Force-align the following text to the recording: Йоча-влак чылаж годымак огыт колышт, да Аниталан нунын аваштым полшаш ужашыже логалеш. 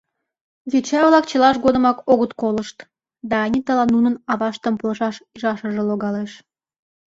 Йоча-влак 0.71 1.25
чылаж 1.31 1.55
годымак 1.65 1.97
огыт 2.11 2.31
колышт, 2.41 2.77
да 3.29 3.35
Аниталан 3.45 3.89
нунын 3.95 4.15
аваштым 4.31 4.75
полшаш 4.79 5.15
ужашыже 5.33 5.81
логалеш. 5.89 6.31